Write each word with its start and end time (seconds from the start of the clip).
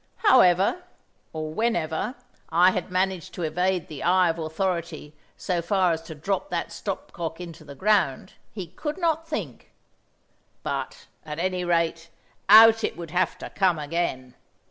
However, 0.25 0.81
or 1.31 1.53
whenever, 1.53 2.15
I 2.49 2.71
had 2.71 2.89
managed 2.89 3.35
to 3.35 3.43
evade 3.43 3.87
the 3.87 4.01
Eye 4.01 4.31
of 4.31 4.39
Authority 4.39 5.13
so 5.37 5.61
far 5.61 5.91
as 5.91 6.01
to 6.01 6.15
drop 6.15 6.49
that 6.49 6.71
stop 6.71 7.11
cock 7.11 7.39
into 7.39 7.63
the 7.63 7.75
ground, 7.75 8.33
he 8.51 8.65
could 8.65 8.97
not 8.97 9.27
think; 9.27 9.71
but, 10.63 11.05
at 11.23 11.37
any 11.37 11.63
rate, 11.63 12.09
out 12.49 12.83
it 12.83 12.97
would 12.97 13.11
have 13.11 13.37
to 13.37 13.51
come 13.51 13.77
again. 13.77 14.33